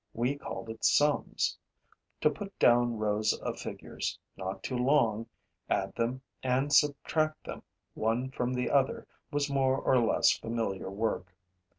We 0.15 0.35
called 0.35 0.67
it 0.67 0.83
sums. 0.83 1.55
To 2.21 2.31
put 2.31 2.57
down 2.57 2.97
rows 2.97 3.33
of 3.33 3.59
figures, 3.59 4.17
not 4.35 4.63
too 4.63 4.75
long, 4.75 5.27
add 5.69 5.93
them 5.93 6.23
and 6.41 6.73
subtract 6.73 7.43
them 7.43 7.61
one 7.93 8.31
from 8.31 8.55
the 8.55 8.71
other 8.71 9.05
was 9.29 9.47
more 9.51 9.77
or 9.77 9.99
less 9.99 10.31
familiar 10.31 10.89
work. 10.89 11.35